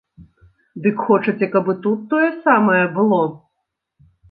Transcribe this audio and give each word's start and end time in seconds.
Дык 0.85 1.03
хочаце, 1.09 1.51
каб 1.57 1.69
і 1.75 1.77
тут 1.85 2.09
тое 2.15 2.29
самае 2.49 2.81
было? 2.99 3.23